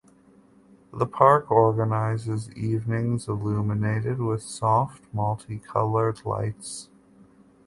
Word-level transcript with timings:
The 0.91 1.05
park 1.05 1.51
organizes 1.51 2.49
evenings 2.53 3.27
illuminated 3.27 4.17
with 4.17 4.41
soft 4.41 5.03
multicolored 5.13 6.25
lights. 6.25 6.89